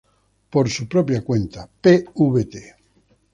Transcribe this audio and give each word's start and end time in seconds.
Por 0.49 0.67
su 0.67 0.87
propia 0.87 1.23
cuenta, 1.23 1.67
Pvt. 1.79 2.55